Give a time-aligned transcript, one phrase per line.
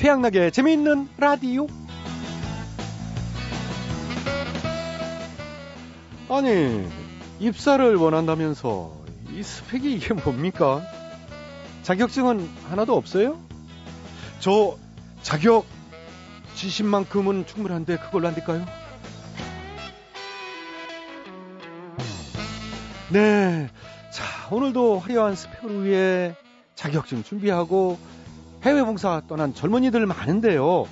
[0.00, 1.66] 최양락의 재미있는 라디오.
[6.30, 6.88] 아니,
[7.38, 8.96] 입사를 원한다면서
[9.30, 10.80] 이 스펙이 이게 뭡니까?
[11.82, 13.38] 자격증은 하나도 없어요?
[14.38, 14.78] 저
[15.20, 15.66] 자격
[16.54, 18.64] 지심만큼은 충분한데 그걸로 안 될까요?
[23.12, 23.68] 네.
[24.10, 26.34] 자, 오늘도 화려한 스펙을 위해
[26.74, 27.98] 자격증 준비하고
[28.62, 30.86] 해외 봉사 떠난 젊은이들 많은데요.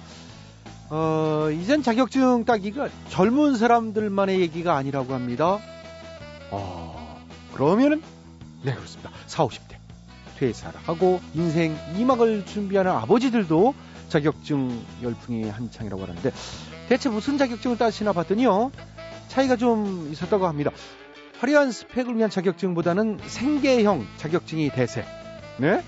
[0.90, 5.58] 어, 이젠 자격증 따기가 젊은 사람들만의 얘기가 아니라고 합니다.
[6.50, 8.02] 어, 그러면은,
[8.62, 9.10] 네, 그렇습니다.
[9.26, 9.76] 4, 50대.
[10.38, 13.74] 퇴사를 하고 인생 2막을 준비하는 아버지들도
[14.08, 16.30] 자격증 열풍이 한창이라고 하는데
[16.88, 18.70] 대체 무슨 자격증을 따시나 봤더니요.
[19.26, 20.70] 차이가 좀 있었다고 합니다.
[21.40, 25.04] 화려한 스펙을 위한 자격증보다는 생계형 자격증이 대세.
[25.58, 25.82] 네?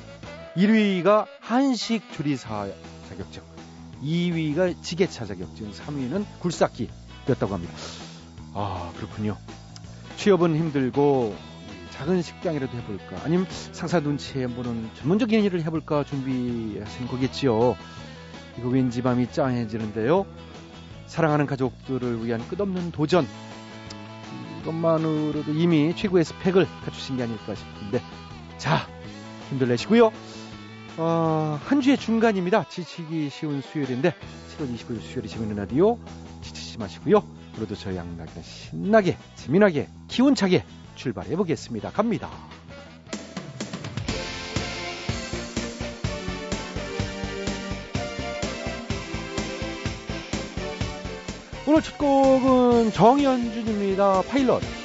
[0.57, 2.69] 1위가 한식 조리사
[3.09, 3.43] 자격증,
[4.03, 7.75] 2위가 지게차 자격증, 3위는 굴삭기였다고 합니다.
[8.55, 9.37] 아, 그렇군요.
[10.17, 11.35] 취업은 힘들고
[11.93, 17.77] 작은 식당이라도 해볼까 아니면 상사 눈치에 보는 전문적인 일을 해볼까 준비하신 거겠지요.
[18.59, 20.27] 이거 왠지 밤이 짱해지는데요.
[21.07, 23.27] 사랑하는 가족들을 위한 끝없는 도전.
[24.63, 28.03] 이것만으로도 이미 최고의 스펙을 갖추신 게 아닐까 싶은데.
[28.59, 28.87] 자,
[29.49, 30.13] 힘들 내시고요.
[30.97, 32.69] 어, 한 주의 중간입니다.
[32.69, 34.11] 지치기 쉬운 수요일인데
[34.59, 35.99] 7월 29일 수요일에 재밌는 라디오
[36.43, 37.23] 지치지 마시고요.
[37.57, 41.91] 오늘도 저희 양락이 신나게 재미나게 기운차게 출발해 보겠습니다.
[41.91, 42.31] 갑니다.
[51.67, 54.23] 오늘 첫 곡은 정현준입니다.
[54.23, 54.80] 파일럿.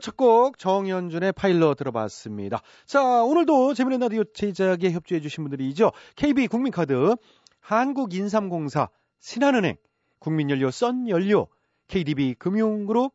[0.00, 2.60] 첫 곡 정현준의 파일럿 들어봤습니다.
[2.86, 5.92] 자, 오늘도 재미있는 라디오 제작에 협조해 주신 분들이죠.
[6.16, 7.16] KB 국민카드,
[7.60, 8.88] 한국인삼공사,
[9.20, 9.76] 신한은행,
[10.18, 11.46] 국민연료 썬연료,
[11.88, 13.12] KDB 금융그룹,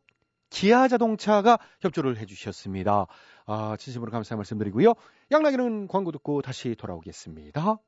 [0.50, 3.06] 기아자동차가 협조를 해 주셨습니다.
[3.46, 4.94] 아, 진심으로 감사 말씀드리고요.
[5.30, 7.78] 양락이는 광고 듣고 다시 돌아오겠습니다.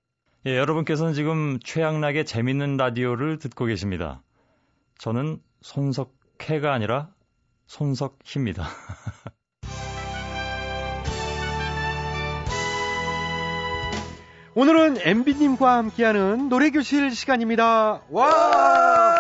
[0.47, 4.23] 예, 여러분께서는 지금 최양락의 재밌는 라디오를 듣고 계십니다.
[4.99, 7.13] 저는 손석해가 아니라
[7.69, 8.67] 손석희입니다.
[14.55, 18.03] 오늘은 MB님과 함께하는 노래교실 시간입니다.
[18.11, 19.17] 와!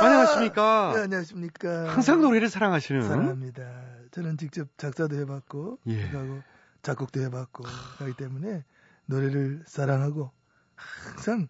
[0.00, 0.92] 안녕하십니까?
[0.94, 1.88] 네, 안녕하십니까?
[1.90, 3.02] 항상 노래를 사랑하시는.
[3.02, 3.68] 사랑합니다.
[4.12, 6.06] 저는 직접 작사도 해봤고, 예.
[6.06, 6.40] 하고
[6.82, 7.64] 작곡도 해봤고,
[7.98, 8.64] 하기 때문에
[9.06, 10.32] 노래를 사랑하고
[10.76, 11.48] 항상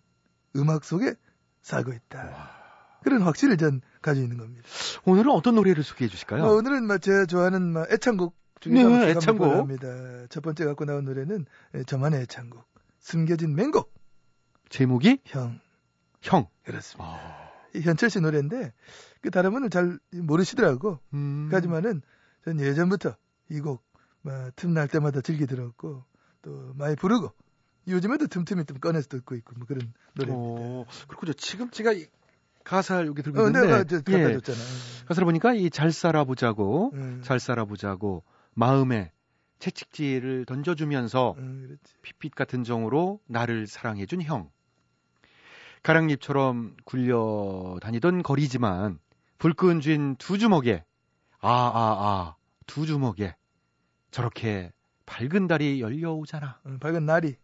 [0.57, 1.15] 음악 속에
[1.61, 2.58] 살고 있다.
[3.03, 4.67] 그런 확신을 전 가지고 있는 겁니다.
[5.05, 6.43] 오늘은 어떤 노래를 소개해 주실까요?
[6.45, 9.53] 뭐 오늘은 뭐 제가 좋아하는 뭐 애창곡 중에 네, 애창곡.
[9.55, 10.27] 합니다.
[10.31, 12.65] 첫 번째 갖고 나온 노래는 예, 저만의 애창곡.
[13.01, 13.93] 숨겨진 맹곡.
[14.69, 15.61] 제목이 형.
[16.21, 16.47] 형.
[16.65, 17.05] 그렇습니다.
[17.11, 18.73] 아, 이 현철 씨 노래인데
[19.21, 20.99] 그 다른 분은 잘 모르시더라고.
[21.15, 21.49] 음.
[21.53, 22.03] 하지만은
[22.45, 23.17] 전 예전부터
[23.51, 23.83] 이 곡
[24.57, 26.05] 틈날 때마다 즐겨 들었고
[26.43, 27.33] 또 많이 부르고
[27.87, 30.37] 요즘에도 틈틈이 좀 꺼내서 듣고 있고 뭐 그런 노래입니다.
[30.37, 31.33] 어, 그렇군요.
[31.33, 32.07] 지금 제가 이
[32.69, 34.59] 가사를 여기 들고 어, 있는데 내가 저 갖다 예, 줬잖아.
[35.07, 37.21] 가사를 보니까 이 잘 살아보자고 응.
[37.25, 38.25] 잘 살아보자고
[38.55, 39.11] 마음에
[39.59, 41.95] 채찍질을 던져주면서 응, 그렇지.
[42.03, 44.51] 핏빛 같은 정으로 나를 사랑해준 형.
[45.83, 48.99] 가랑잎처럼 굴려 다니던 거리지만
[49.39, 50.85] 불끈 쥔 두 주먹에
[51.41, 53.37] 아아아두 주먹에
[54.11, 54.73] 저렇게
[55.07, 56.61] 밝은 달이 열려오잖아.
[56.67, 57.35] 응, 밝은 날이 응,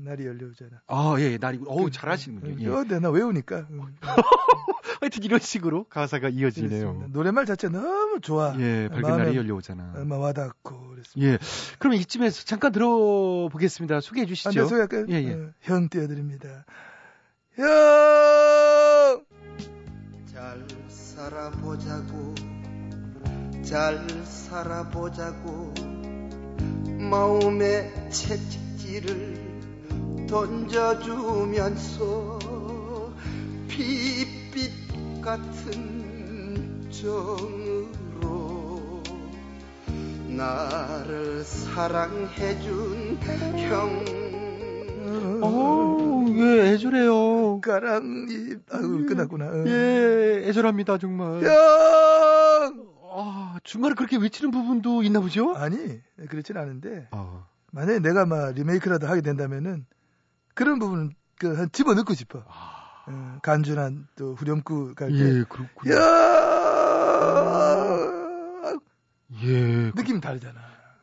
[0.00, 0.82] 날이 열려오잖아.
[0.86, 2.68] 아, 예, 예, 날이, 어우, 잘하시는군요.
[2.68, 2.68] 예.
[2.74, 3.66] 어, 네, 나 외우니까.
[3.70, 3.80] 응.
[5.00, 6.80] 하여튼 이런 식으로 가사가 이어지네요.
[6.80, 7.08] 그렇습니다.
[7.12, 8.54] 노래말 자체 너무 좋아.
[8.58, 9.92] 예, 밝은 마음에 날이 열려오잖아.
[9.96, 11.32] 얼마 와닿고 그랬습니다.
[11.32, 11.38] 예.
[11.78, 14.00] 그럼 이쯤에서 잠깐 들어보겠습니다.
[14.00, 14.50] 소개해 아, 주시죠.
[14.50, 15.06] 네, 소개할까요?
[15.08, 15.32] 예, 예.
[15.34, 16.64] 어, 형 띄워드립니다.
[17.56, 19.24] 형!
[20.26, 22.34] 잘 살아보자고
[23.62, 25.74] 잘 살아보자고
[27.10, 29.53] 마음의 채찍질을
[30.26, 32.38] 던져주면서
[33.68, 38.80] 빛빛 같은 정으로
[40.28, 43.18] 나를 사랑해준
[43.68, 44.24] 형
[45.42, 47.60] 오, 왜 애절해요?
[47.60, 48.60] 가랑잎.
[48.72, 49.44] 아유, 끝났구나.
[49.46, 49.64] 어.
[49.66, 51.42] 예, 애절합니다, 정말.
[51.44, 51.52] 형!
[53.12, 55.54] 아, 중간에 그렇게 외치는 부분도 있나 보죠?
[55.54, 59.84] 아니, 그렇진 않은데, 아, 만약에 내가 막 리메이크라도 하게 된다면은,
[60.54, 62.44] 그런 부분은 그, 한 집어 넣고 싶어.
[63.06, 65.14] 어, 간주나 또 후렴구 갈 때.
[65.18, 65.94] 예, 그렇군요.
[65.94, 66.00] 야!
[69.42, 70.60] 예, 그- 느낌 다르잖아.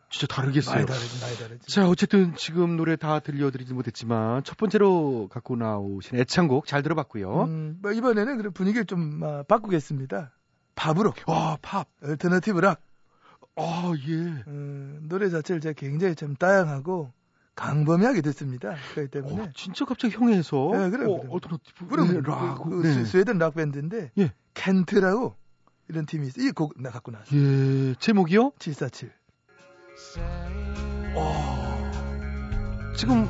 [0.10, 0.76] 진짜 다르겠어요.
[0.76, 1.72] 많이 다르지, 많이 다르지.
[1.74, 7.44] 자, 어쨌든 지금 노래 다 들려드리지 못했지만 첫 번째로 갖고 나오신 애창곡 잘 들어봤고요.
[7.44, 10.32] 음, 뭐 이번에는 그런 분위기를 좀 아, 바꾸겠습니다.
[10.76, 11.14] 팝으로.
[11.28, 11.88] 와, 팝.
[12.04, 12.82] alternative rock.
[13.56, 14.44] 아, 예.
[14.48, 17.14] 어, 노래 자체를 제가 굉장히 좀 다양하고
[17.62, 18.76] 광범위하게 듣습니다.
[18.94, 19.42] 그렇기 때문에.
[19.44, 21.26] 어, 진짜 갑자기 형에서 네, 그래요, 어.
[21.30, 22.64] alternative 그럼 네, 그, rock.
[22.64, 22.94] 그 네.
[22.94, 24.34] 스- 스웨덴 rock 밴드인데 예.
[24.56, 25.36] 켄트라고
[25.90, 26.42] 이런 팀이 있어.
[26.42, 27.36] 이곡 나 갖고 나왔어.
[27.36, 28.54] 예, 제목이요?
[28.58, 29.12] 747.
[31.16, 31.92] 어,
[32.96, 33.28] 지금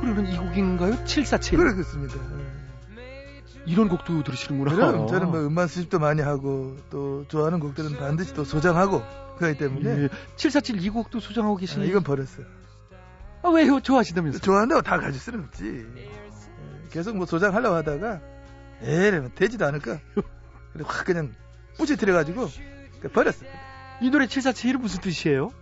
[0.00, 1.04] 흐르는 이 곡인가요?
[1.04, 1.58] 747.
[1.74, 2.14] 그렇습니다.
[3.64, 4.74] 이런 곡도 들으시는구나.
[4.74, 9.02] 그럼 저는 뭐 음반 수집도 많이 하고 또 좋아하는 곡들은 반드시 또 소장하고
[9.36, 12.46] 그렇기 때문에 예, 747이 곡도 소장하고 아, 계시니 이건 버렸어요.
[13.42, 13.80] 아, 왜요?
[13.80, 14.38] 좋아하시다면서?
[14.40, 15.86] 좋아한다고 다 가질 수는 없지.
[15.96, 16.10] 예,
[16.90, 18.20] 계속 뭐 소장하려고 하다가
[18.82, 20.00] 에이 되지도 않을까.
[20.72, 21.34] 그래 확 그냥
[21.78, 22.48] 뿌시트려가지고
[23.12, 23.44] 버렸어.
[24.00, 25.52] 이 노래 747은 무슨 뜻이에요?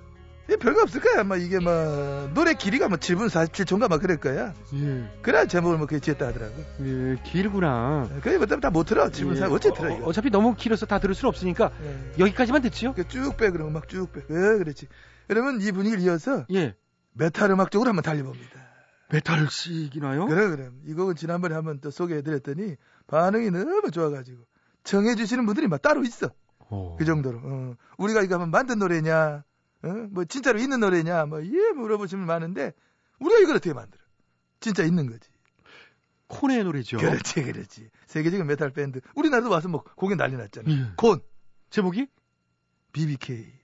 [0.50, 1.22] 이 별거 없을 거야.
[1.22, 4.52] 막 이게 막 노래 길이가 뭐 7분 47초인가 막 그럴 거야.
[4.74, 6.54] 예, 그래야 제목을 뭐 그렇게 지었다 하더라고.
[6.80, 8.08] 예, 길구나.
[8.22, 9.08] 그게 뭐 다못 들어.
[9.08, 10.06] 7분 4 어째 들어 이거.
[10.06, 12.12] 어, 차피 너무 길어서 다 들을 수 없으니까 예.
[12.18, 12.94] 여기까지만 듣지요?
[12.96, 14.20] 이렇게 쭉 빼, 그러면 막 쭉 빼.
[14.22, 14.88] 예, 그렇지.
[15.30, 16.74] 여러분, 이 분위기를 이어서 예.
[17.12, 18.60] 메탈 음악 쪽으로 한번 달려봅니다.
[19.12, 20.26] 메탈식이나요?
[20.26, 20.70] 그래, 그래.
[20.86, 22.76] 이 곡은 지난번에 한번 또 소개해드렸더니
[23.08, 24.42] 반응이 너무 좋아가지고
[24.84, 26.30] 청해주시는 분들이 막 따로 있어.
[26.70, 26.96] 어.
[26.98, 27.40] 그 정도로.
[27.42, 27.74] 어.
[27.98, 29.42] 우리가 이거 한번 만든 노래냐,
[29.82, 29.88] 어?
[30.10, 32.72] 뭐 진짜로 있는 노래냐, 뭐, 예, 물어보시면 많은데
[33.18, 34.02] 우리가 이걸 어떻게 만들어?
[34.60, 35.28] 진짜 있는 거지.
[36.28, 36.98] 콘의 노래죠.
[36.98, 37.88] 그렇지, 그렇지.
[38.06, 39.00] 세계적인 메탈 밴드.
[39.14, 40.70] 우리나라도 와서 뭐 공연 난리 났잖아.
[40.70, 40.92] 예.
[40.96, 41.20] 콘,
[41.70, 42.06] 제목이?
[42.92, 43.60] BBK.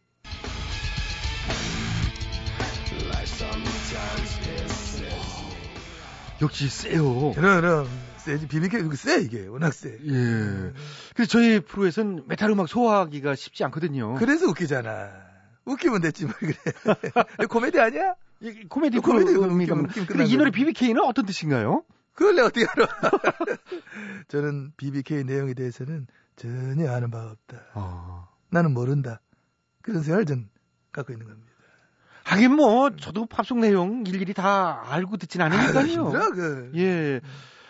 [6.42, 7.32] 역시 세요.
[7.34, 7.88] 그럼, 그럼.
[8.18, 8.48] 세지.
[8.48, 9.46] BBK 그거 세, 이게.
[9.46, 9.90] 워낙 세.
[9.90, 10.72] 예.
[11.14, 14.14] 그래서 저희 프로에서는 메탈 음악 소화하기가 쉽지 않거든요.
[14.14, 15.25] 그래서 웃기잖아.
[15.66, 16.54] 웃기면 됐지 뭘 그래.
[17.48, 18.14] 코미디 아니야?
[18.40, 19.74] 이 코미디 코미디 그건 코미디입니다.
[19.74, 20.50] 웃기면- 웃기면 근데 이 노래.
[20.50, 21.84] BBK는 어떤 뜻인가요?
[22.14, 22.86] 그걸 내가 어떻게 알아?
[24.28, 27.62] 저는 BBK 내용에 대해서는 전혀 아는 바가 없다.
[27.74, 28.28] 아.
[28.50, 29.20] 나는 모른다.
[29.82, 30.48] 그런 생각을 전
[30.92, 31.52] 갖고 있는 겁니다.
[32.24, 36.10] 하긴 뭐 저도 팝송 내용 일일이 다 알고 듣진 않으니까요.
[36.32, 36.72] 그.
[36.76, 37.20] 예.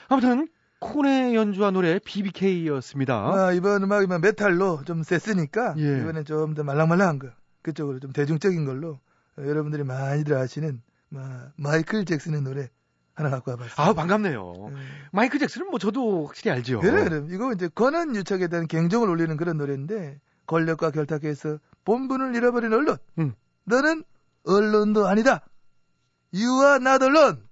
[0.09, 0.49] 아무튼
[0.81, 3.15] 콘의 연주한 노래 BBK였습니다.
[3.17, 6.01] 아, 이번 음악이면 메탈로 좀 셌으니까 예.
[6.01, 7.29] 이번엔 좀 더 말랑말랑한 거
[7.67, 9.01] 그쪽으로 좀 대중적인 걸로
[9.37, 12.71] 어, 여러분들이 많이들 아시는 마, 마이클 잭슨의 노래
[13.15, 13.75] 하나 갖고 와봤어요.
[13.77, 14.53] 아 반갑네요.
[14.69, 14.77] 음.
[15.11, 16.81] 마이클 잭슨은 뭐 저도 확실히 알죠.
[16.81, 17.27] 그래, 그래.
[17.31, 22.99] 이거 이제 권한 유착에 대한 경종을 울리는 그런 노래인데 권력과 결탁해서 본분을 잃어버린 언론.
[23.19, 23.35] 음.
[23.65, 24.05] 너는
[24.45, 25.41] 언론도 아니다.
[26.33, 27.46] You are not alone.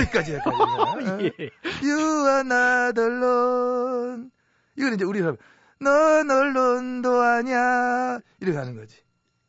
[0.00, 1.32] 여기까지 여기까지.
[1.40, 1.50] 예.
[1.82, 4.30] You are not alone.
[4.76, 5.36] 이건 이제 우리가
[5.80, 8.20] 넌 언론도 아니야.
[8.40, 8.96] 이렇게 하는 거지.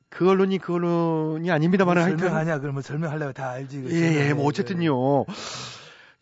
[0.09, 2.59] 그 언론이 그 언론이 아닙니다만은 하여튼 설명하냐?
[2.59, 3.85] 그러면 설명하려고 다 알지.
[3.89, 5.25] 예, 예, 뭐 어쨌든요.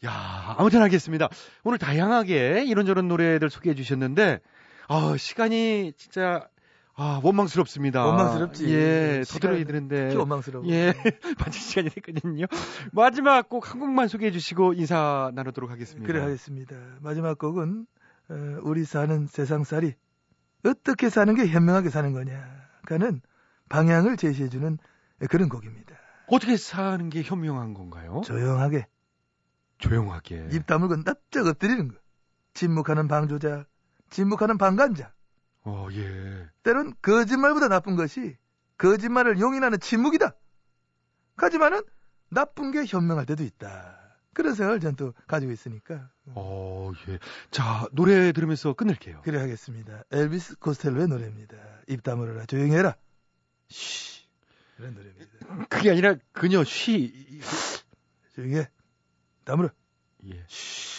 [0.06, 1.28] 야, 아무튼 알겠습니다.
[1.64, 4.40] 오늘 다양하게 이런저런 노래들 소개해 주셨는데,
[4.88, 6.48] 아, 시간이 진짜,
[7.02, 8.06] 아, 원망스럽습니다.
[8.06, 8.70] 원망스럽지.
[8.74, 10.14] 예, 더 시간 들어야 되는데.
[10.16, 10.68] 원망스러워.
[10.68, 10.94] 예,
[11.40, 12.46] 마칠 시간이 됐거든요.
[12.92, 16.06] 마지막 곡 한 곡만 소개해 주시고 인사 나누도록 하겠습니다.
[16.06, 16.76] 그래 하겠습니다.
[17.02, 17.86] 마지막 곡은
[18.30, 19.94] 어, 우리 사는 세상살이
[20.66, 23.22] 어떻게 사는 게 현명하게 사는 거냐가는
[23.70, 24.78] 방향을 제시해 주는
[25.30, 25.96] 그런 곡입니다.
[26.28, 28.22] 어떻게 사는 게 현명한 건가요?
[28.26, 28.88] 조용하게
[29.78, 30.50] 조용하게.
[30.52, 31.96] 입 다물고 납작 엎드리는 거.
[32.54, 33.66] 침묵하는 방조자,
[34.10, 35.14] 침묵하는 방관자.
[35.64, 36.48] 어, 예.
[36.64, 38.38] 때론 거짓말보다 나쁜 것이
[38.78, 40.36] 거짓말을 용인하는 침묵이다.
[41.36, 41.82] 하지만은
[42.30, 43.98] 나쁜 게 현명할 때도 있다.
[44.34, 47.20] 그런 생각을 전 또 가지고 있으니까 어, 예.
[47.52, 49.22] 자, 노래 들으면서 끝낼게요.
[49.24, 50.04] 그래 하겠습니다.
[50.12, 51.58] 엘비스 코스텔로의 노래입니다.
[51.88, 52.96] 입 다물어라 조용히 해라.
[53.68, 54.28] 쉬
[54.78, 55.66] 그런 노래입니다.
[55.70, 57.42] 그게 아니라 그녀 쉬.
[58.36, 58.70] 조용히 해.
[59.44, 59.70] 다물어.
[60.26, 60.44] 예.
[60.48, 60.86] 쉬.
[60.86, 60.99] 쉬.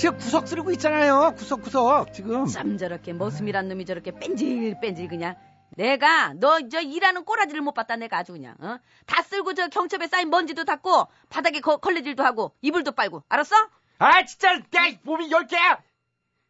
[0.00, 1.34] 지금 구석 쓰고 있잖아요.
[1.36, 2.46] 구석구석, 지금.
[2.46, 5.36] 참 저렇게 머슴이란 놈이 저렇게 뺀질뺀질 그냥.
[5.76, 8.78] 내가 너 저 일하는 꼬라지를 못 봤다 내가 아주 그냥 어?
[9.06, 13.54] 다 쓸고 저 경첩에 쌓인 먼지도 닦고 바닥에 거, 걸레질도 하고 이불도 빨고 알았어?
[13.98, 15.78] 아, 진짜, 내 몸이 열 개야!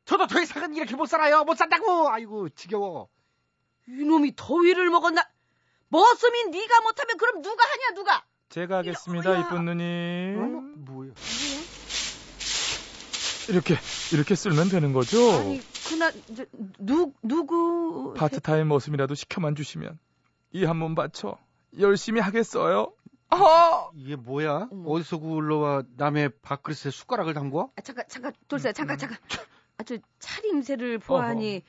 [0.07, 1.43] 저도 더 이상은 이렇게 못 살아요.
[1.45, 2.09] 못 산다고!
[2.09, 3.09] 아이고, 지겨워.
[3.89, 5.29] 이놈이 더위를 먹었나?
[5.89, 8.25] 머슴이 네가 못하면 그럼 누가 하냐 누가?
[8.49, 9.39] 제가 하겠습니다?
[9.41, 10.85] 이쁜 누님.
[10.85, 11.11] 뭐야?
[13.51, 13.77] 이렇게
[14.13, 15.33] 이렇게 쓸면 되는 거죠?
[15.33, 16.45] 아니 그나 저,
[16.79, 19.99] 누 누구 파트타임 머슴이라도 시켜만 주시면
[20.53, 21.37] 이한몸 바쳐
[21.79, 22.93] 열심히 하겠어요.
[23.33, 23.91] 아!
[23.95, 24.69] 이게 뭐야?
[24.73, 24.91] 어머.
[24.91, 27.71] 어디서 굴러와 남의 밥그릇에 숟가락을 담궈?
[27.77, 29.19] 아, 잠깐 잠깐 돌쇠 잠깐 잠깐
[29.79, 31.63] 아 저 차림새를 보아하니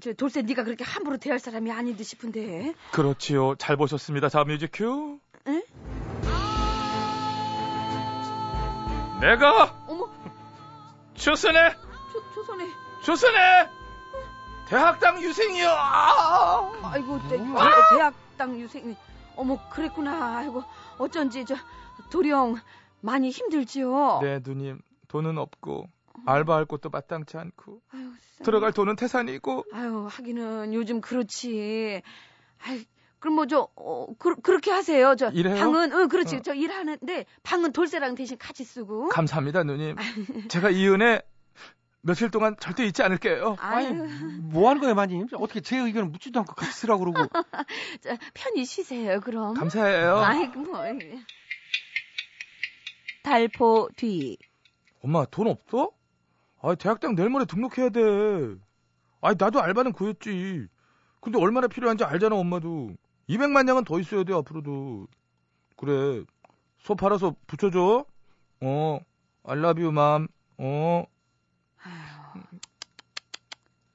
[0.00, 3.54] 저 돌쇠 네가 그렇게 함부로 대할 사람이 아닌 듯 싶은데 그렇지요.
[3.56, 4.28] 잘 보셨습니다.
[4.28, 5.20] 자, 뮤직 큐.
[5.46, 5.62] 에?
[9.20, 9.81] 내가
[11.22, 11.74] 조선의
[12.12, 12.66] 조, 조선에
[13.02, 13.68] 조선의
[14.68, 15.68] 대학당 유생이요.
[15.68, 16.70] 아!
[16.84, 17.38] 아이고 대?
[17.38, 18.96] 아이고, 대학당 유생
[19.36, 20.62] 어머 그랬구나 아이고
[20.98, 21.54] 어쩐지 저
[22.10, 22.56] 도령
[23.00, 24.80] 많이 힘들지요 네, 누님.
[25.08, 25.86] 돈은 없고
[26.26, 28.10] 알바할 곳도 마땅치 않고 아유.
[28.44, 32.02] 들어갈 돈은 태산이고 아유 하기는 요즘 그렇지
[32.64, 32.84] 아이
[33.22, 35.54] 그럼 뭐저 어, 그, 그렇게 하세요 저 일해요?
[35.54, 36.40] 방은 응 그렇지 어.
[36.40, 39.94] 저 일하는데 방은 돌쇠랑 대신 같이 쓰고 감사합니다, 누님.
[40.50, 41.22] 제가 이 은혜
[42.00, 43.54] 며칠 동안 절대 잊지 않을게요.
[43.60, 44.08] 아니, 아유
[44.42, 45.28] 뭐 하는 거예요, 마님?
[45.34, 47.30] 어떻게 제 의견을 묻지도 않고 같이 쓰라고 그러고.
[48.02, 50.16] 저, 편히 쉬세요 그럼 감사해요.
[50.16, 50.82] 아이고 뭐
[53.22, 54.36] 달포 뒤
[55.00, 55.92] 엄마 돈 없어?
[56.60, 58.00] 아 대학당 내일 모레 등록해야 돼.
[59.20, 60.66] 아 나도 알바는 구했지.
[61.20, 62.96] 근데 얼마나 필요한지 알잖아 엄마도.
[63.32, 65.06] 200만 양은 더 있어야 돼 앞으로도.
[65.76, 66.24] 그래.
[66.78, 68.04] 소 팔아서 붙여줘.
[68.60, 69.00] 어.
[69.44, 70.28] 알라뷰 맘.
[70.58, 71.04] 어.
[71.82, 72.42] 아유,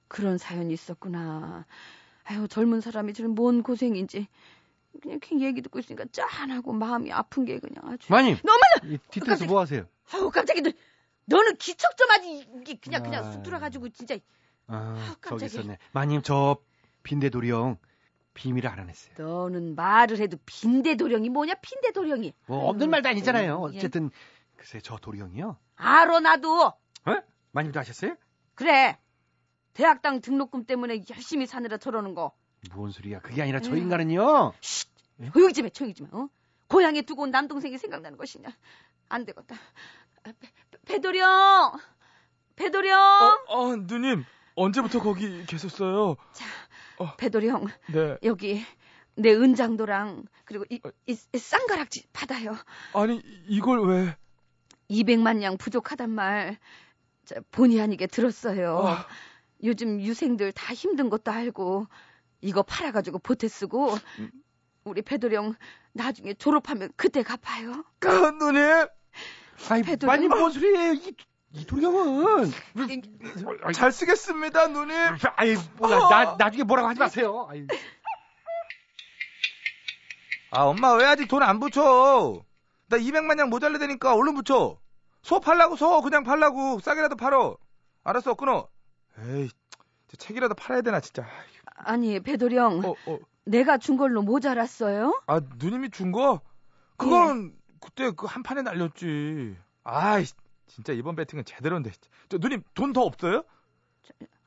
[0.07, 1.65] 그런 사연이 있었구나.
[2.25, 4.27] 아유, 젊은 사람이 저런 뭔 고생인지.
[5.01, 8.11] 그냥 그 얘기 듣고 있으니까 짠하고 마음이 아픈 게 그냥 아주.
[8.11, 8.37] 마님!
[8.43, 8.59] 너무
[8.93, 9.85] 이 뒤뜰에서 뭐 하세요?
[10.11, 10.63] 아우, 깜짝이야.
[10.63, 10.71] 너,
[11.25, 12.47] 너는 기척 좀 하지.
[12.61, 13.31] 이게 그냥, 그냥 아.
[13.31, 14.17] 쑥 들어가지고 진짜.
[14.67, 15.45] 아, 저기 깜짝이야.
[15.61, 15.77] 있었네.
[15.91, 16.57] 마님, 저
[17.03, 17.77] 빈대도령
[18.37, 19.15] 비밀을 알아냈어요.
[19.17, 22.33] 너는 말을 해도 빈대도령이 뭐냐, 빈대도령이.
[22.45, 23.71] 뭐 없는 말도 아니잖아요.
[23.73, 23.77] 예.
[23.77, 24.11] 어쨌든
[24.55, 25.57] 글쎄 저 도령이요.
[25.75, 26.65] 알어, 나도.
[26.67, 27.15] 어?
[27.51, 28.15] 마님도 아셨어요?
[28.53, 28.99] 그래.
[29.73, 32.31] 대학당 등록금 때문에 열심히 사느라 저러는 거.
[32.75, 33.21] 뭔 소리야?
[33.21, 33.77] 그게 아니라 저 음.
[33.77, 34.53] 인간은요.
[35.33, 36.29] 조용히 좀 해, 조용히 좀 해, 어?
[36.67, 38.49] 고향에 두고 온 남동생이 생각나는 것이냐.
[39.09, 39.55] 안 되겠다.
[40.23, 40.49] 아, 배,
[40.85, 41.73] 배도령!
[42.55, 42.99] 배도령!
[42.99, 44.25] 어, 어 누님
[44.55, 46.17] 언제부터 거기 계셨어요?
[47.17, 48.17] 배도령, 네.
[48.23, 48.63] 여기
[49.15, 50.89] 내 은장도랑 그리고 이, 어.
[51.07, 52.55] 이, 이 쌍가락지 받아요.
[52.93, 54.15] 아니 이걸 왜?
[54.89, 56.57] 200만 양 부족하단 말
[57.25, 58.79] 저, 본의 아니게 들었어요.
[58.85, 59.07] 아.
[59.63, 61.87] 요즘 유생들 다 힘든 것도 알고
[62.41, 64.31] 이거 팔아가지고 보태 쓰고 음.
[64.83, 65.55] 우리 배도령
[65.93, 67.83] 나중에 졸업하면 그때 갚아요.
[67.99, 68.87] 그 누님.
[69.69, 70.07] 아이, 배도령.
[70.07, 70.93] 마님 뭔 소리예요?
[70.93, 71.15] 이,
[71.53, 72.51] 이 도령은.
[73.73, 74.95] 잘 쓰겠습니다 누님.
[75.35, 75.99] 아이, 뭐야.
[76.09, 77.47] 나, 나중에 뭐라고 하지 마세요.
[77.49, 77.65] 아이.
[80.51, 82.41] 아, 엄마 왜 아직 돈 안 붙여?
[82.89, 84.79] 나 200만 양 모자르 되니까 얼른 붙여.
[85.21, 87.57] 소 팔라고 소 그냥 팔라고 싸게라도 팔어.
[88.03, 88.67] 알았어 끊어.
[89.19, 89.49] 에이,
[90.07, 91.27] 저 책이라도 팔아야 되나 진짜.
[91.75, 93.19] 아니 배도령 어, 어.
[93.45, 95.21] 내가 준 걸로 모자랐어요?
[95.27, 96.41] 아 누님이 준 거?
[96.97, 99.57] 그건 그때 그 한 판에 날렸지.
[99.83, 100.25] 아이,
[100.67, 101.91] 진짜 이번 배팅은 제대로인데.
[102.29, 103.43] 저 누님 돈 더 없어요?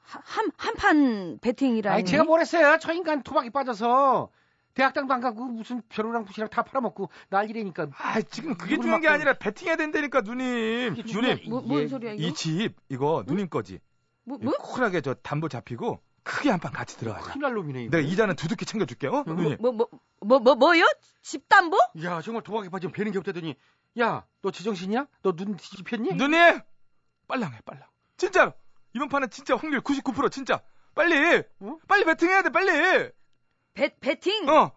[0.02, 1.94] 한 한 판 배팅이라니.
[1.96, 2.78] 아이, 제가 뭘 했어요?
[2.80, 4.30] 저 인간 토막이 빠져서.
[4.74, 7.88] 대학당도 안 가고 무슨 벼루랑 부시랑 다 팔아먹고 난리라니까.
[7.98, 10.94] 아, 지금 그게 중요한 게 막- 아니라 배팅해야 된다니까 누님.
[10.94, 12.22] 그게 누님, 뭐, 뭔 예, 소리야 이거?
[12.22, 13.80] 이 집 이거 누님 거지.
[14.24, 14.58] 뭐, 이거 뭐?
[14.58, 17.32] 쿨하게 저 담보 잡히고 크게 한 판 같이 들어가자.
[17.32, 17.82] 큰일 날 놈이네.
[17.84, 17.96] 이거.
[17.96, 19.24] 내가 이자는 두둑히 챙겨줄게, 어?
[19.26, 19.36] 음.
[19.36, 19.56] 누님.
[19.60, 19.88] 뭐, 뭐,
[20.20, 20.84] 뭐, 뭐, 뭐 요?
[21.22, 21.76] 집담보?
[22.04, 23.56] 야, 정말 도박에 빠지면 배는 게 없다더니.
[23.99, 25.06] 야, 너 제정신이야?
[25.23, 26.14] 너 눈 뒤집혔니?
[26.14, 26.61] 누님!
[27.26, 27.88] 빨랑해, 빨랑.
[28.16, 28.52] 진짜로!
[28.94, 30.61] 이번 판은 진짜 확률 99% 진짜!
[30.94, 31.42] 빨리!
[31.61, 31.78] 어?
[31.88, 33.11] 빨리 배팅해야 돼, 빨리!
[33.75, 34.49] 배, 배팅?
[34.49, 34.73] 어!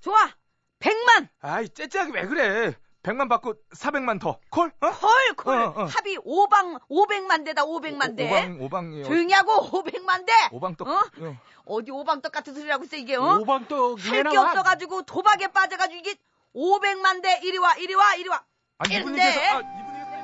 [0.00, 0.30] 좋아!
[0.78, 1.28] 백만!
[1.40, 2.74] 아이, 째째하게 왜 그래?
[3.02, 4.40] 100만 받고 400만 더.
[4.50, 4.72] 콜?
[4.80, 4.90] 어?
[4.90, 5.54] 콜, 콜.
[5.62, 5.84] 어, 어.
[5.84, 8.26] 합이 5방, 500만 대다, 500만 대.
[8.26, 9.04] 오방 오방이요.
[9.04, 10.32] 조용히 하고 500만 대.
[10.50, 10.88] 오방떡.
[10.88, 10.92] 어?
[11.20, 11.40] 어.
[11.66, 13.36] 어디 오방떡 같은 소리를 하고 있어, 이게, 어?
[13.38, 16.16] 오방떡 할게 없어가지고 도박에 빠져가지고 이게
[16.56, 18.42] 500만 대 이리 와, 이리 와, 이리 와.
[18.78, 18.84] 아.
[18.88, 20.16] 이분이 계속 아, 이분이 계속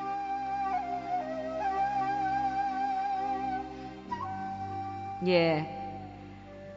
[5.29, 5.79] 예.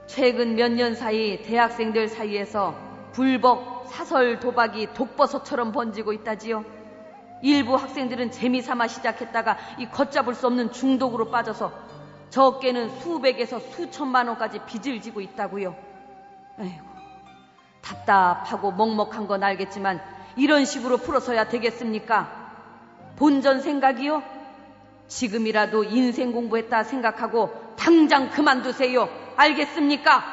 [0.07, 2.75] 최근 몇 년 사이 대학생들 사이에서
[3.13, 6.63] 불법 사설 도박이 독버섯처럼 번지고 있다지요.
[7.41, 11.71] 일부 학생들은 재미삼아 시작했다가 이 걷잡을 수 없는 중독으로 빠져서
[12.29, 15.75] 적게는 수백에서 수천만 원까지 빚을 지고 있다고요.
[16.59, 16.94] 아이고,
[17.85, 20.01] 답답하고 먹먹한 건 알겠지만
[20.35, 22.43] 이런 식으로 풀어서야 되겠습니까?
[23.15, 24.23] 본전 생각이요?
[25.07, 29.07] 지금이라도 인생 공부했다 생각하고 당장 그만두세요.
[29.37, 30.23] 알겠습니까?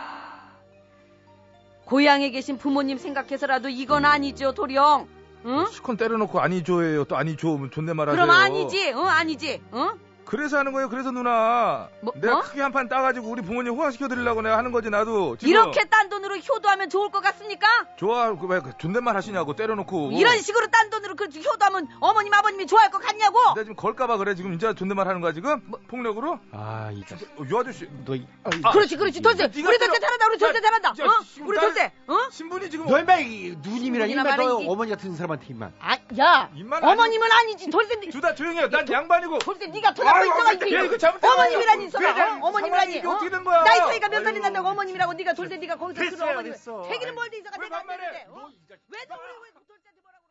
[1.85, 5.07] 고향에 계신 부모님 생각해서라도 이건 아니죠, 도령.
[5.45, 5.67] 응?
[5.71, 7.05] 시컨 때려놓고 아니 줘예요.
[7.05, 7.59] 또 아니 줘.
[7.71, 8.25] 존댓말 하세요.
[8.25, 9.91] 그럼 아니지, 응, 아니지, 응?
[10.25, 10.89] 그래서 하는 거예요.
[10.89, 11.89] 그래서 누나.
[12.01, 12.43] 뭐, 내가 뭐?
[12.43, 15.37] 크게 한 판 따가지고 우리 부모님 호강시켜 드리려고 내가 하는 거지 나도.
[15.37, 15.51] 지금.
[15.51, 17.67] 이렇게 딴 돈으로 효도하면 좋을 것 같습니까?
[17.97, 18.35] 좋아.
[18.35, 20.13] 그왜 존댓말 하시냐고 때려놓고.
[20.13, 23.39] 이런 식으로 딴 돈으로 그 효도하면 어머님, 아버님이 좋아할 것 같냐고?
[23.55, 24.35] 내가 지금 걸까봐 그래.
[24.35, 25.61] 지금 이제 존댓말 하는 거야 지금?
[25.67, 25.79] 뭐?
[25.89, 26.39] 폭력으로?
[26.53, 27.29] 아, 이 자식.
[27.39, 27.87] 어, 이 아저씨.
[28.07, 28.27] 너, 이-
[28.63, 29.45] 아, 그렇지, 그렇지, 돌쇠.
[29.45, 29.67] 우리 때려.
[29.89, 30.89] 돌쇠 잘한다, 우리 돌쇠 야, 잘한다.
[30.89, 31.23] 야, 어?
[31.35, 32.17] 지금 우리 돌쇠, 어?
[32.31, 32.87] 신분이 지금.
[32.87, 34.57] 너 누님이라 누님이나 임마 너.
[34.67, 35.71] 어머니 같은 사람한테 임마.
[35.79, 37.69] 아, 야, 입만 어머님은 아니지.
[37.69, 38.01] 돌쇠,
[38.35, 38.69] 조용히 해.
[38.71, 39.39] 난 양반이고.
[39.41, 42.39] 돌쇠 네가 돈 하고 있어가 이거 잘못된 어머님이라니 어?
[42.47, 43.65] 어머님이라니 이게 어떻게 된 거야?
[43.65, 44.41] 나이 차이가 몇 살이.
[44.41, 46.53] 난다고 어머님이라고 네가 돌쇠 네가 거기서 들어 어머님.
[46.55, 47.87] 세기는 멀리 있어가 왜 내가 안?
[47.87, 48.49] 되는데 어?
[48.89, 50.25] 왜 저래 왜 돌쇠한테 뭐라고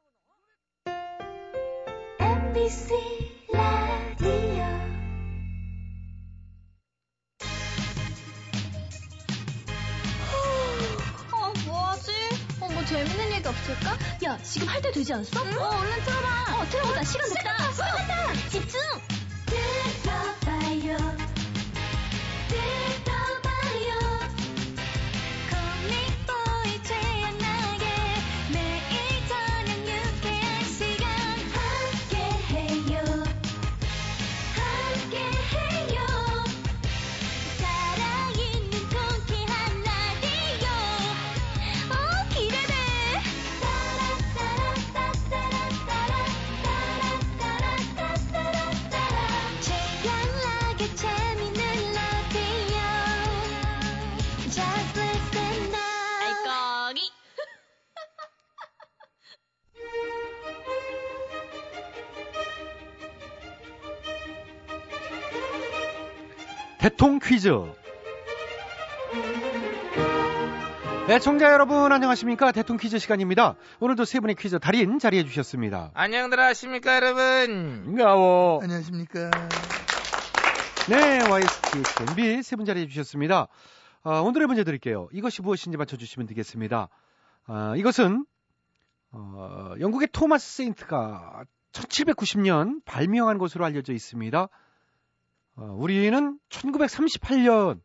[2.15, 2.47] 그러노?
[2.47, 4.61] MBC 라디오
[11.33, 12.11] 어, 뭐하지?
[12.61, 13.97] 어, 뭐 재밌는 얘기 없을까?
[14.25, 15.39] 야, 지금 할 때 되지 않았어?
[15.41, 16.61] 어, 얼른 틀어봐.
[16.61, 17.03] 어, 틀어보자.
[17.03, 17.71] 시간 됐다.
[17.71, 18.33] 시간 됐다.
[18.49, 18.79] 집중!
[66.81, 67.49] 대통 퀴즈.
[71.09, 73.53] 애청자 여러분 안녕하십니까 대통 퀴즈 시간입니다.
[73.79, 75.91] 오늘도 세 분의 퀴즈 달인 자리해 주셨습니다.
[75.93, 77.83] 안녕들 하십니까 여러분.
[77.85, 78.63] 반가워.
[78.63, 79.29] 안녕하십니까.
[80.89, 83.47] 네 YSTXMB 세분 자리해 주셨습니다.
[84.01, 85.07] 아, 오늘의 문제 드릴게요.
[85.13, 86.89] 이것이 무엇인지 맞춰주시면 되겠습니다.
[87.45, 88.25] 아, 이것은
[89.11, 94.47] 어, 영국의 토마스 세인트가 1790년 발명한 것으로 알려져 있습니다.
[95.55, 97.81] 어, 우리는 1938년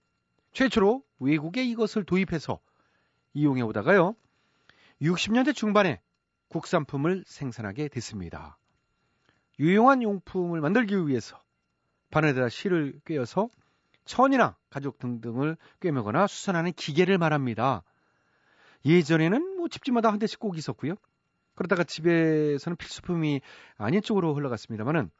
[0.53, 2.61] 최초로 외국에 이것을 도입해서
[3.35, 4.15] 이용해 오다가요.
[5.03, 6.01] 60년대 중반에
[6.49, 8.59] 국산품을 생산하게 됐습니다.
[9.59, 11.43] 유용한 용품을 만들기 위해서
[12.11, 13.49] 바늘에다 실을 꿰어서
[14.05, 17.83] 천이나 가죽 등등을 꿰매거나 수선하는 기계를 말합니다.
[18.85, 20.95] 예전에는 뭐 집집마다 한 대씩 꼭 있었고요.
[21.55, 23.41] 그러다가 집에서는 필수품이
[23.77, 25.11] 아닌 쪽으로 흘러갔습니다만은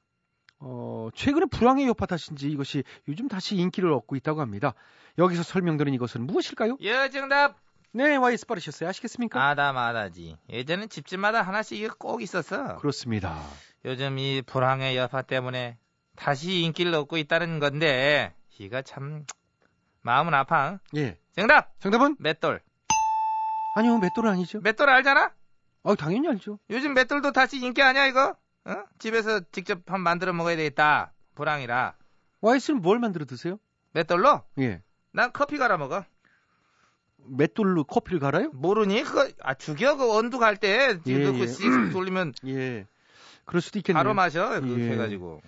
[0.59, 4.75] 어, 최근에 불황의 여파 탓인지 이것이 요즘 다시 인기를 얻고 있다고 합니다.
[5.19, 6.77] 여기서 설명드린 이것은 무엇일까요?
[6.81, 7.57] 예 정답.
[7.93, 8.89] 네, 와이스 빠르셨어요.
[8.91, 9.43] 아시겠습니까?
[9.49, 10.37] 아다마다지.
[10.51, 12.77] 예전엔 집집마다 하나씩 이거 꼭 있었어.
[12.77, 13.41] 그렇습니다.
[13.85, 15.79] 요즘 이 불황의 여파 때문에
[16.15, 19.25] 다시 인기를 얻고 있다는 건데 이가 참
[20.03, 20.79] 마음은 아파.
[20.97, 21.19] 예.
[21.35, 21.79] 정답.
[21.81, 22.17] 정답은?
[22.19, 22.61] 맷돌.
[23.75, 24.61] 아니요, 맷돌은 아니죠.
[24.61, 25.33] 맷돌 알잖아?
[25.83, 26.59] 아, 당연히 알죠.
[26.71, 28.37] 요즘 맷돌도 다시 인기 아니야 이거?
[28.67, 28.85] 어?
[28.99, 31.13] 집에서 직접 한 만들어 먹어야 되겠다.
[31.35, 31.95] 불황이라.
[32.41, 33.59] 와이스는 뭘 만들어 드세요?
[33.93, 34.43] 맷돌로?
[34.59, 34.83] 예.
[35.13, 36.05] 난 커피 갈아 먹어.
[37.29, 38.51] 맷돌로 커피를 갈아요?
[38.53, 39.03] 모르니?
[39.03, 41.47] 그거 아 죽여 그 원두 갈 때 예, 넣고 예.
[41.47, 42.87] 씩 돌리면 예.
[43.45, 44.01] 그럴 수도 있겠네요.
[44.01, 44.49] 바로 마셔.
[44.61, 44.91] 그렇게 예.
[44.93, 45.41] 해가지고.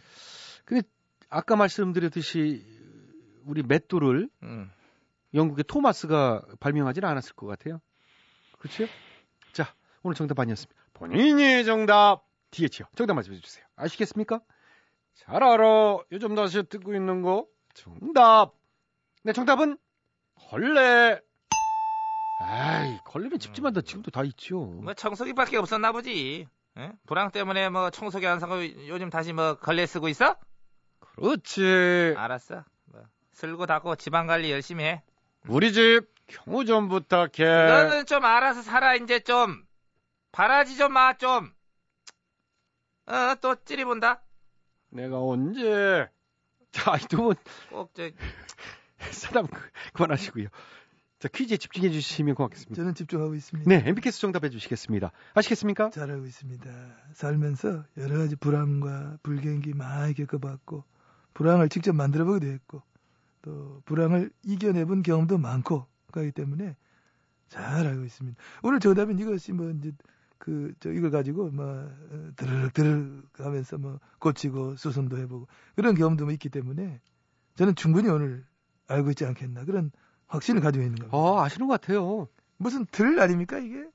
[1.30, 2.64] 아까 말씀드렸듯이
[3.44, 4.70] 우리 맷돌을 음.
[5.34, 7.80] 영국의 토마스가 발명하지는 않았을 것 같아요.
[8.58, 8.86] 그렇죠?
[9.52, 10.80] 자, 오늘 정답 아니었습니다.
[10.94, 12.22] 본인이 정답.
[12.50, 12.86] DH요.
[12.96, 13.64] 정답 말씀해 주세요.
[13.76, 14.40] 아시겠습니까?
[15.14, 15.98] 잘 알아.
[16.12, 17.46] 요즘 다시 듣고 있는 거.
[17.74, 18.52] 정답.
[19.24, 19.78] 네, 정답은
[20.34, 21.20] 걸레.
[22.38, 24.58] 아이, 걸레는 집집마다 지금도 다 있죠.
[24.60, 26.46] 뭐 청소기밖에 없었나 보지.
[26.78, 26.92] 예?
[27.06, 30.36] 불황 때문에 뭐 청소기 안 사고 요즘 다시 뭐 걸레 쓰고 있어?
[31.00, 32.14] 그렇지.
[32.16, 32.64] 알았어.
[32.84, 35.02] 뭐 쓸고 닦고 집안 관리 열심히 해.
[35.48, 37.66] 우리 집 경호 좀 부탁해.
[37.66, 39.64] 너는 좀 알아서 살아 이제 좀
[40.30, 41.52] 바라지 좀 마 좀.
[43.08, 44.22] 어또 찌리 본다.
[44.90, 46.08] 내가 언제?
[46.70, 47.34] 자, 이두분
[47.70, 48.10] 꼭저
[49.12, 50.48] 사담 그- 그만하시고요.
[51.18, 52.74] 자, 퀴즈에 집중해 주시면 고맙겠습니다.
[52.76, 53.68] 저는 집중하고 있습니다.
[53.68, 55.10] 네, MBK스 정답해 주시겠습니다.
[55.34, 55.90] 아시겠습니까?
[55.90, 56.70] 잘하고 있습니다.
[57.14, 60.84] 살면서 여러 가지 불황과 불경기 많이 겪어봤고
[61.34, 62.82] 불황을 직접 만들어보기도 했고
[63.42, 66.76] 또 불황을 이겨내본 경험도 많고 그렇기 때문에
[67.48, 68.40] 잘 알고 있습니다.
[68.62, 69.92] 오늘 정답은 이것이 뭐 이제
[70.38, 76.24] 그 저 이걸 가지고 뭐 어, 드르륵 드르륵 하면서 뭐 고치고 수선도 해보고 그런 경험도
[76.24, 77.00] 뭐 있기 때문에
[77.56, 78.46] 저는 충분히 오늘
[78.86, 79.90] 알고 있지 않겠나 그런
[80.26, 81.16] 확신을 가지고 있는 겁니다.
[81.16, 82.28] 어, 아시는 것 같아요.
[82.56, 83.86] 무슨 틀 아닙니까 이게?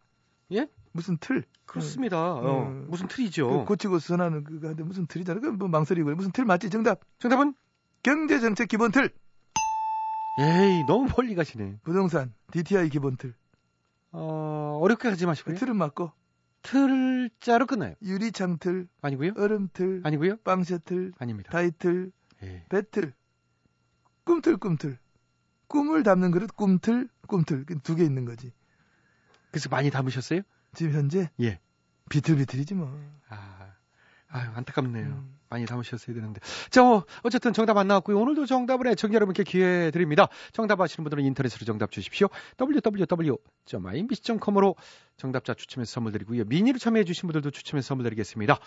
[0.51, 0.67] 예?
[0.91, 1.43] 무슨 틀?
[1.65, 2.17] 그렇습니다.
[2.35, 2.87] 어, 음.
[2.89, 3.65] 무슨 그 틀이죠?
[3.65, 5.39] 고치고 선하는 그거 한데 무슨 틀이잖아.
[5.39, 6.69] 그뭐 망설이고 무슨 틀 맞지?
[6.69, 7.01] 정답.
[7.19, 7.55] 정답은?
[8.03, 9.09] 경제 정책 기본 틀.
[10.37, 11.79] 에이, 너무 멀리 가시네.
[11.83, 13.33] 부동산 DTI 기본 틀.
[14.11, 15.55] 어, 어렵게 가지 마시고요.
[15.55, 16.11] 틀은 맞고
[16.63, 17.93] 틀자로 끝나요.
[18.01, 19.33] 유리창 틀, 아니고요?
[19.37, 20.37] 얼음 틀, 아니고요?
[20.37, 21.51] 빵셔 틀, 아닙니다.
[21.51, 22.65] 다이틀, 예.
[22.69, 23.13] 배틀,
[24.23, 24.97] 꿈틀 꿈틀.
[25.67, 28.51] 꿈을 담는 그릇 꿈틀 꿈틀 두 개 있는 거지.
[29.51, 30.41] 그래서 많이 담으셨어요?
[30.73, 31.59] 지금 현재 예.
[32.09, 32.87] 비틀비틀이지 뭐.
[33.29, 33.73] 아,
[34.33, 35.05] 아유, 안타깝네요.
[35.05, 35.37] 음.
[35.47, 36.41] 많이 담으셨어야 되는데.
[36.71, 38.19] 자, 어, 어쨌든 정답 안 나왔고요.
[38.19, 40.27] 오늘도 정답을 애청 여러분께 기회 드립니다.
[40.53, 42.29] 정답 아시는 분들은 인터넷으로 정답 주십시오.
[42.59, 44.75] www.imbc.com으로
[45.17, 46.45] 정답자 추첨해서 선물 드리고요.
[46.45, 48.57] 미니로 참여해 주신 분들도 추첨해서 선물 드리겠습니다.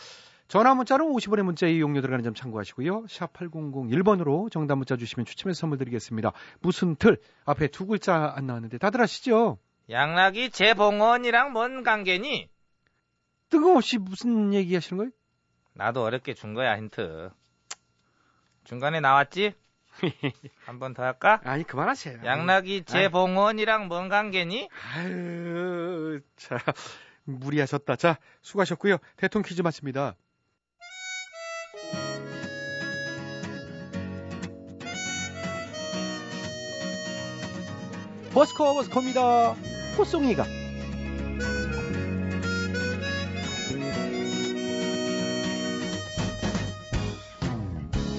[0.46, 3.06] 전화 문자는 50원의 문자 이용료 들어가는 점 참고하시고요.
[3.08, 6.32] 샵 8001번으로 정답 문자 주시면 추첨해서 선물 드리겠습니다.
[6.60, 9.58] 무슨 틀 앞에 두 글자 안 나왔는데 다들 아시죠?
[9.90, 12.48] 양락이 재봉원이랑 뭔 관계니?
[13.48, 15.10] 뜬금없이 무슨 얘기 하시는 거예요?
[15.76, 17.30] 나도 어렵게 준 거야 힌트.
[18.64, 19.52] 중간에 나왔지?
[20.66, 21.40] 한 번 더 할까?
[21.44, 22.24] 아니 그만하세요.
[22.24, 24.68] 양락이 재봉원이랑 뭔 관계니?
[24.94, 26.58] 아유, 자,
[27.24, 27.96] 무리하셨다.
[27.96, 28.96] 자, 수고하셨고요.
[29.16, 30.16] 대통 령 퀴즈 마칩니다.
[38.32, 39.52] 버스커 버스커입니다.
[39.98, 40.44] 호송이가.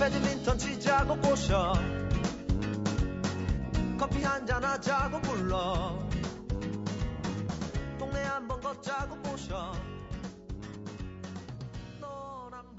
[0.08, 1.74] 배드민턴 치자고 모셔.
[4.00, 6.00] 커피 한잔 하자고 불러.
[8.00, 9.18] 동네 한번 걷자고
[12.00, 12.78] 안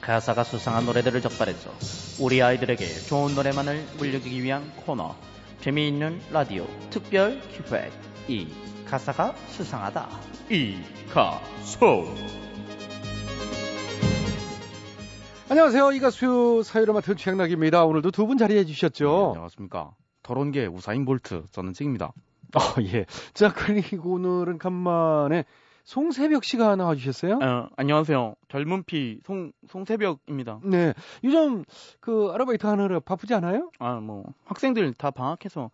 [0.00, 1.72] 가사가 수상한 노래들을 적발해서
[2.20, 5.16] 우리 아이들에게 좋은 노래만을 물려주기 위한 코너.
[5.60, 7.92] 재미있는 라디오 특별 기획.
[8.28, 8.46] 이
[8.86, 10.08] 가사가 수상하다.
[10.50, 10.78] 이
[11.12, 12.14] 가수
[15.50, 15.90] 안녕하세요.
[15.92, 17.84] 이 가수 사회를 맡은 최양락입니다.
[17.84, 19.30] 오늘도 두 분 자리해 주셨죠.
[19.34, 19.96] 안녕하십니까.
[20.22, 22.12] 더러운 게 우사인 볼트 저는 찍입니다.
[22.54, 22.60] 어,
[22.94, 23.04] 예.
[23.34, 25.44] 자, 그리고 오늘은 간만에
[25.84, 27.40] 송새벽 씨가 나와 주셨어요.
[27.42, 28.36] 어, 안녕하세요.
[28.48, 30.60] 젊은 피 송, 송새벽입니다.
[30.62, 30.94] 네.
[31.24, 31.64] 요즘
[31.98, 33.72] 그 아르바이트 하느라 바쁘지 않아요?
[33.80, 35.72] 아, 뭐, 학생들 다 방학해서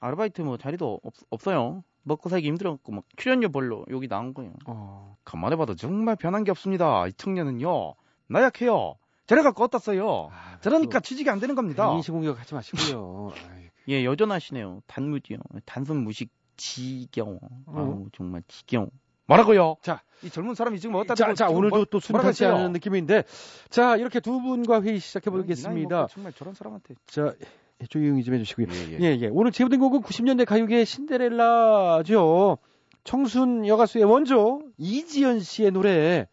[0.00, 1.84] 아르바이트 뭐 자리도 없, 없어요.
[2.02, 4.54] 먹고 살기 힘들어갖고 막 출연료 벌러 여기 나온 거예요.
[4.66, 5.16] 어.
[5.24, 7.06] 간만에 봐도 정말 변한 게 없습니다.
[7.06, 7.94] 이 청년은요.
[8.28, 8.96] 나약해요.
[9.26, 10.30] 저래갖고 써요.
[10.32, 11.92] 아, 저러니까 취직이 안 되는 겁니다.
[11.94, 13.32] 인신공격 하지 마시고요.
[13.50, 14.82] 아이, 예, 여전하시네요.
[14.86, 15.38] 단무지요.
[15.66, 17.38] 단순 무식 지겨워.
[17.66, 18.88] 아우, 정말 지겨워.
[19.26, 19.76] 뭐라고요?
[19.82, 22.46] 자, 이 젊은 사람이 지금 어디다 자, 대고 자, 오늘도 뭐- 또 순탄치?
[22.46, 23.24] 않은 느낌인데,
[23.68, 25.96] 자, 이렇게 두 분과 회의 시작해 보겠습니다.
[25.96, 26.94] 먹고 정말 저런 사람한테.
[27.06, 27.34] 자,
[27.82, 28.66] 예, 조용히 좀 해주시고요.
[28.70, 28.98] 예, 예.
[29.00, 29.28] 예, 예.
[29.30, 32.56] 오늘 제보된 곡은 90년대 가요계의 신데렐라죠.
[33.04, 36.26] 청순 여가수의 원조, 이지연 씨의 노래,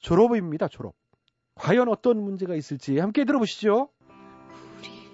[0.00, 0.94] 졸업입니다, 졸업.
[1.58, 3.88] 과연 어떤 문제가 있을지 함께 들어보시죠.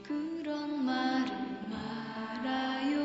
[0.03, 1.33] 그런 말을
[1.71, 2.99] 말아요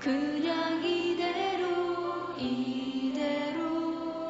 [0.00, 4.28] 그냥 이대로 이대로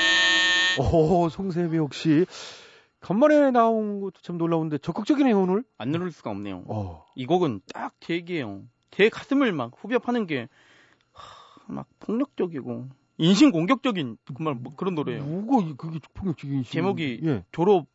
[0.81, 2.27] 오, 송세미 씨.
[3.01, 5.63] 간만에 나온 것도 참 놀라운데 적극적이네요, 오늘.
[5.79, 6.65] 안 누를 수가 없네요.
[6.67, 7.05] 어.
[7.15, 8.63] 이 곡은 딱 제 얘기예요.
[8.91, 10.49] 제 가슴을 막 후벼 파는 게
[11.71, 15.25] 막 폭력적이고 인신 공격적인 정말 뭐 그런 노래예요.
[15.25, 17.45] 뭐가 이- 그게 폭력적인 시- 제목이 예.
[17.53, 17.87] 졸업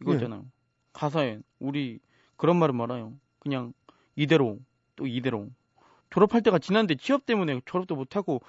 [0.00, 0.44] 이거잖아요.
[0.92, 1.98] 가사에 우리
[2.36, 3.12] 그런 말을 말아요.
[3.40, 3.72] 그냥
[4.16, 4.58] 이대로
[4.96, 5.48] 또 이대로
[6.10, 8.40] 졸업할 때가 지났는데 취업 때문에 졸업도 못하고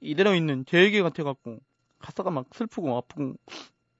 [0.00, 1.58] 이대로 있는 제 얘기 같아갖고
[1.98, 3.34] 가사가 막 슬프고 아프고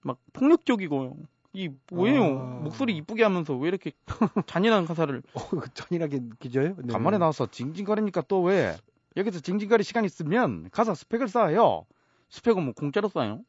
[0.03, 1.17] 막 폭력적이고요.
[1.55, 2.23] 이 뭐예요?
[2.39, 2.61] 아.
[2.63, 3.93] 목소리 이쁘게 하면서 왜 이렇게
[4.47, 5.41] 잔인한 가사를 어,
[5.73, 6.75] 잔인하게 느껴져요?
[6.83, 6.93] 네.
[6.93, 8.77] 간만에 나와서 징징거리니까 또 왜
[9.17, 11.87] 여기서 징징거리 시간 있으면 가서 스펙을 쌓아요.
[12.31, 13.41] 스펙은 뭐 공짜로 쌓아요.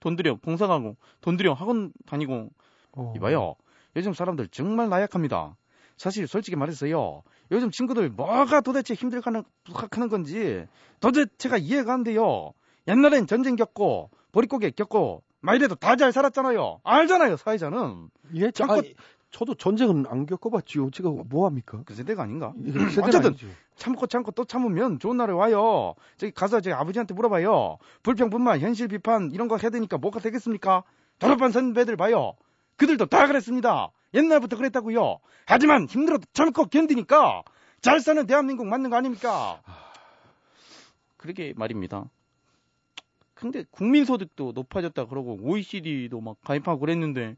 [0.00, 2.50] 돈 들여 봉사 가고 돈 들여 학원 다니고
[2.92, 3.12] 어.
[3.16, 3.54] 이봐요.
[3.96, 5.56] 요즘 사람들 정말 나약합니다.
[5.96, 7.22] 사실 솔직히 말해서요.
[7.52, 9.44] 요즘 친구들 뭐가 도대체 힘들어하는
[9.92, 10.66] 하는 건지
[11.00, 12.52] 도대체가 이해가 안 돼요.
[12.88, 16.80] 옛날엔 전쟁 겪고 보릿고개 겪고 막 이래도 다 잘 살았잖아요.
[16.82, 18.08] 알잖아요 사회자는.
[18.34, 18.94] 예, 자, 참고- 아니,
[19.32, 20.90] 저도 전쟁은 안 겪어봤지요.
[20.90, 21.82] 제가 뭐 합니까?
[21.84, 22.52] 그 세대가 아닌가?
[22.52, 23.46] 그 세대는 어쨌든 아니죠.
[23.76, 25.94] 참고 참고 또 참으면 좋은 날이 와요.
[26.18, 27.78] 저기 가서 저기 아버지한테 물어봐요.
[28.02, 30.84] 불평, 분만, 현실 비판 이런 거 해야 되니까 뭐가 되겠습니까?
[31.18, 32.34] 졸업한 선배들 봐요.
[32.76, 33.90] 그들도 다 그랬습니다.
[34.12, 35.18] 옛날부터 그랬다고요.
[35.46, 37.42] 하지만 힘들어도 참고 견디니까
[37.80, 39.62] 잘 사는 대한민국 맞는 거 아닙니까?
[41.16, 42.04] 그러게 말입니다.
[43.34, 47.36] 근데 국민소득도 높아졌다 그러고 OECD도 막 가입하고 그랬는데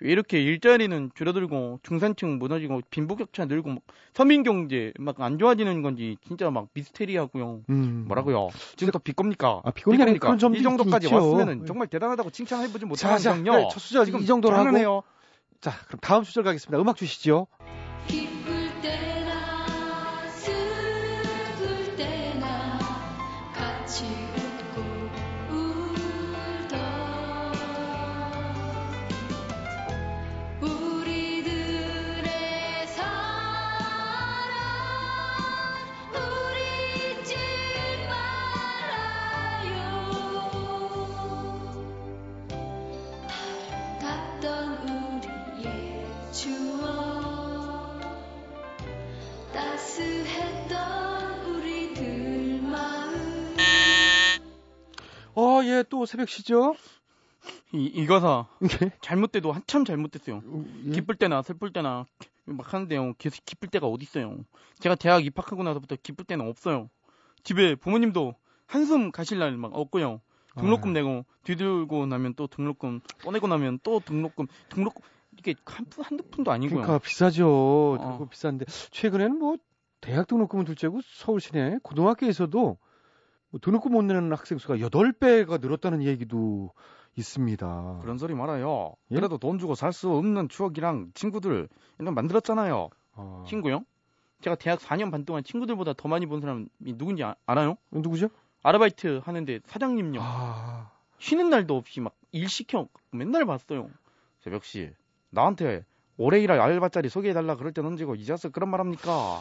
[0.00, 3.78] 왜 이렇게 일자리는 줄어들고 중산층 무너지고 빈부격차 늘고 막
[4.14, 7.62] 서민 경제 막 안 좋아지는 건지 진짜 막 미스테리하고요.
[7.68, 8.04] 음.
[8.06, 8.50] 뭐라고요?
[8.76, 9.62] 지금 또 비겁니까?
[9.64, 11.16] 아, 비겁니 아니, 그런 점도 이 정도까지 있죠.
[11.16, 13.50] 왔으면은 정말 대단하다고 칭찬해보지 못하는군요.
[13.50, 15.04] 그래, 첫 수절 이 정도로 하고.
[15.60, 16.80] 자, 그럼 다음 수절 가겠습니다.
[16.80, 17.48] 음악 주시죠.
[55.78, 56.74] 어, 예, 또 새벽 시죠?
[57.72, 58.46] 이, 이 가사
[58.82, 58.90] 예.
[59.00, 60.42] 잘못돼도 한참 잘못됐어요.
[60.86, 60.90] 예.
[60.90, 62.04] 기쁠 때나 슬플 때나
[62.44, 63.14] 막 하는데요.
[63.18, 64.38] 계속 기쁠 때가 어디 있어요?
[64.80, 66.88] 제가 대학 입학하고 나서부터 기쁠 때는 없어요.
[67.44, 68.34] 집에 부모님도
[68.66, 70.20] 한숨 가실 날 막 없고요.
[70.56, 70.94] 등록금 아유.
[70.94, 75.02] 내고 뒤들고 나면 또 등록금 꺼내고 나면 또 등록금 등록금
[75.38, 76.82] 이게 한푼 한두 푼도 아니고요.
[76.82, 77.96] 그러니까 비싸죠.
[78.00, 78.12] 어.
[78.14, 79.56] 그거 비싼데 최근에는 뭐
[80.00, 82.76] 대학 등록금은 둘째고 서울 시내 고등학교에서도
[83.50, 86.70] 뭐 등록금 못 내는 학생 수가 8배가 늘었다는 얘기도
[87.16, 87.98] 있습니다.
[88.02, 88.94] 그런 소리 말아요.
[89.10, 89.14] 예?
[89.16, 92.90] 그래도 돈 주고 살 수 없는 추억이랑 친구들 이런 거 만들었잖아요.
[93.14, 93.84] 아, 친구요?
[94.42, 97.76] 제가 대학 4년 반 동안 친구들보다 더 많이 본 사람이 누군지 아- 알아요?
[97.90, 98.28] 누구죠?
[98.62, 100.20] 아르바이트 하는데 사장님요.
[100.22, 103.88] 아, 쉬는 날도 없이 막 일 시켜 맨날 봤어요.
[104.40, 104.90] 새벽 씨
[105.30, 105.86] 나한테
[106.18, 109.40] 올해 일할 알바자리 소개해달라 그럴 땐 언제고 이제 와서 그런 말 합니까?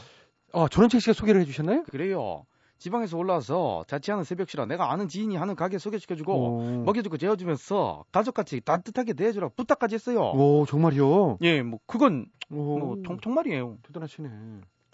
[0.53, 1.83] 아 전원책 씨가 소개를 해주셨나요?
[1.83, 2.45] 그래요.
[2.77, 8.61] 지방에서 올라와서 자취하는 새벽 씨라 내가 아는 지인이 하는 가게 소개시켜주고 오, 먹여주고 재워주면서 가족같이
[8.61, 10.31] 따뜻하게 대해주라 부탁까지 했어요.
[10.31, 11.37] 오 정말요?
[11.41, 13.77] 예, 뭐 그건 오, 뭐 정, 정말이에요.
[13.83, 14.29] 대단하시네.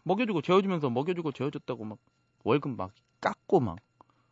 [0.04, 1.98] 먹여주고 재워주면서 먹여주고 재워줬다고 막
[2.44, 2.92] 월급 막
[3.22, 3.78] 깎고 막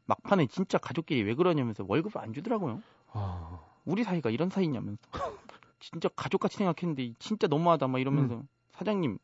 [0.06, 2.82] 막판에 진짜 가족끼리 왜 그러냐면서 월급을 안 주더라고요.
[3.14, 5.02] 아, 우리 사이가 이런 사이냐면서
[5.80, 8.48] 진짜 가족같이 생각했는데 진짜 너무하다 막 이러면서 음.
[8.74, 9.18] 사장님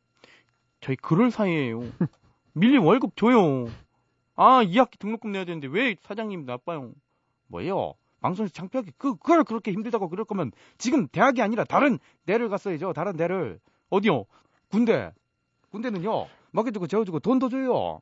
[0.82, 1.82] 저희 그럴 사이예요.
[2.54, 3.68] 밀린 월급 줘요.
[4.38, 6.92] 아, 이 학기 등록금 내야 되는데 왜 사장님 나빠요?
[7.48, 7.96] 뭐예요?
[8.22, 12.94] 방송에서 창피하게 그 그걸 그렇게 힘들다고 그럴 거면 지금 대학이 아니라 다른 대를 갔어야죠.
[12.94, 14.26] 다른 대를 어디요?
[14.70, 15.12] 군대.
[15.72, 16.28] 군대는요.
[16.52, 18.00] 먹여주고 재워주고 돈도 줘요.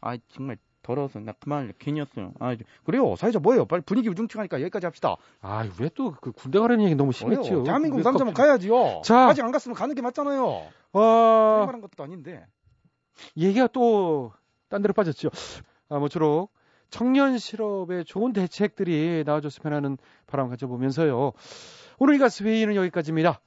[0.00, 2.32] 아 정말 더러워서 나 그만 괜히 했어요.
[2.38, 3.16] 아 그래요.
[3.16, 3.64] 사회자 뭐예요?
[3.64, 5.16] 빨리 분위기 우중충하니까 여기까지 합시다.
[5.40, 7.40] 아, 왜 또 그 군대 가라는 얘기 너무 심했죠?
[7.40, 7.64] 뭐예요?
[7.64, 9.02] 대한민국 왜 남자면 가야지요.
[9.04, 9.28] 자.
[9.28, 10.66] 아직 안 갔으면 가는 게 맞잖아요.
[10.92, 12.44] 아, 말한 것도 아닌데.
[13.36, 14.32] 얘기가 또
[14.68, 15.30] 딴 데로 빠졌죠.
[15.88, 16.50] 아무쪼록
[16.90, 21.32] 청년 실업에 좋은 대책들이 나와줬으면 하는 바람 가져보면서요.
[21.98, 23.40] 오늘 이 가스 회의는 여기까지입니다.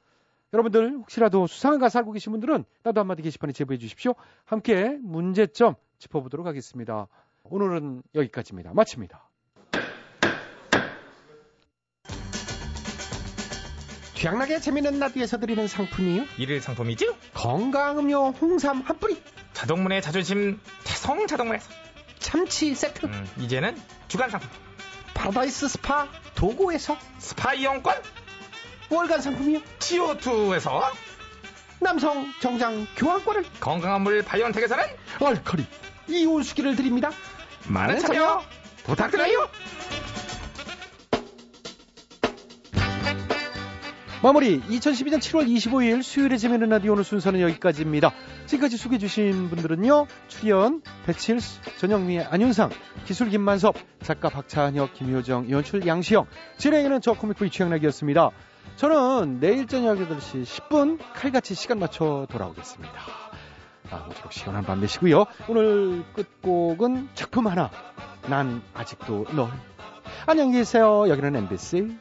[0.51, 4.15] 여러분들 혹시라도 수상한 가사 알고 계신 분들은 나도 한마디 게시판에 제보해 주십시오.
[4.45, 7.07] 함께 문제점 짚어보도록 하겠습니다.
[7.43, 8.73] 오늘은 여기까지입니다.
[8.73, 9.29] 마칩니다.
[14.15, 16.23] 최양락의 재밌는 라디오에서 드리는 상품이요.
[16.39, 17.05] 일일 상품이죠?
[17.33, 19.15] 건강음료 홍삼 한 뿌리,
[19.59, 21.69] 자동문의 자존심 태성 자동문에서.
[22.17, 24.49] 참치 세트, 음, 이제는 주간 상품.
[25.13, 26.97] 파라다이스 스파 도고에서.
[27.17, 27.93] 스파 이용권.
[28.89, 29.59] 월간 상품이요.
[29.79, 30.81] CO2에서.
[31.81, 33.43] 남성 정장 교환권을.
[33.59, 34.85] 건강한 물 바이온텍에서는
[35.19, 35.65] 알칼리
[36.07, 37.11] 이온수기를 드립니다.
[37.67, 38.41] 많은 참여
[38.85, 39.49] 부탁드려요.
[44.21, 48.11] 마무리 2012년 7월 25일 수요일에 재미있는 라디오 오늘 순서는 여기까지입니다.
[48.47, 50.07] 지금까지 소개해 주신 분들은요.
[50.27, 52.69] 출연 배칠수, 전영미, 안윤상,
[53.05, 56.25] 기술 김만섭, 작가 박찬혁, 김효정, 연출 양시영,
[56.57, 58.31] 진행에는 저 코믹부이 취향락이었습니다.
[58.75, 62.93] 저는 내일 저녁 8시 10분 칼같이 시간 맞춰 돌아오겠습니다.
[63.89, 65.27] 아, 모쪼록 시원한 밤 되시고요.
[65.47, 67.71] 오늘 끝곡은 작품 하나.
[68.27, 69.49] 난 아직도 널.
[70.25, 71.07] 안녕히 계세요.
[71.07, 71.97] 여기는 MBC